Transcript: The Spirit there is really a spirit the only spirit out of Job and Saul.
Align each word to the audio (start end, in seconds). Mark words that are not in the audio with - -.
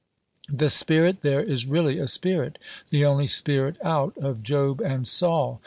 The 0.49 0.71
Spirit 0.71 1.21
there 1.21 1.43
is 1.43 1.67
really 1.67 1.99
a 1.99 2.07
spirit 2.07 2.57
the 2.89 3.05
only 3.05 3.27
spirit 3.27 3.77
out 3.83 4.17
of 4.17 4.41
Job 4.41 4.81
and 4.83 5.07
Saul. 5.07 5.59